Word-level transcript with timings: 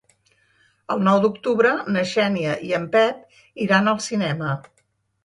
El 0.93 1.01
nou 1.07 1.19
d'octubre 1.25 1.73
na 1.95 2.03
Xènia 2.11 2.55
i 2.69 2.73
en 2.79 2.87
Pep 2.97 3.39
iran 3.67 3.93
al 3.93 4.01
cinema. 4.07 4.57